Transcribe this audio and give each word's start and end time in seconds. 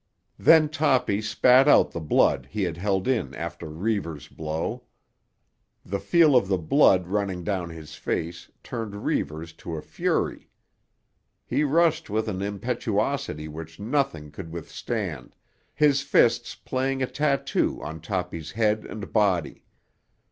Then 0.39 0.67
Toppy 0.67 1.21
spat 1.21 1.67
out 1.67 1.91
the 1.91 1.99
blood 1.99 2.47
he 2.49 2.63
had 2.63 2.75
held 2.75 3.07
in 3.07 3.35
after 3.35 3.69
Reivers' 3.69 4.27
blow. 4.29 4.85
The 5.85 5.99
feel 5.99 6.35
of 6.35 6.47
the 6.47 6.57
blood 6.57 7.05
running 7.07 7.43
down 7.43 7.69
his 7.69 7.93
face 7.93 8.49
turned 8.63 9.05
Reivers 9.05 9.53
to 9.57 9.75
a 9.75 9.81
fury. 9.83 10.49
He 11.45 11.63
rushed 11.63 12.09
with 12.09 12.27
an 12.27 12.41
impetuosity 12.41 13.47
which 13.47 13.79
nothing 13.79 14.31
could 14.31 14.51
withstand, 14.51 15.35
his 15.71 16.01
fists 16.01 16.55
playing 16.55 17.03
a 17.03 17.05
tattoo 17.05 17.79
on 17.83 18.01
Toppy's 18.01 18.49
head 18.53 18.85
and 18.87 19.13
body. 19.13 19.65